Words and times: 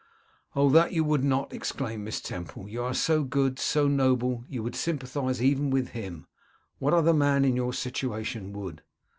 'Oh, 0.55 0.71
that 0.71 0.93
you 0.93 1.03
would 1.03 1.23
not!' 1.23 1.53
exclaimed 1.53 2.03
Miss 2.05 2.19
Temple. 2.21 2.67
'You 2.67 2.81
are 2.81 2.93
so 2.95 3.23
good, 3.23 3.59
so 3.59 3.87
noble! 3.87 4.43
You 4.49 4.63
would 4.63 4.75
sympathise 4.75 5.43
even 5.43 5.69
with 5.69 5.89
him. 5.89 6.25
What 6.79 6.95
other 6.95 7.13
man 7.13 7.45
in 7.45 7.55
your 7.55 7.71
situation 7.73 8.51
would? 8.53 8.81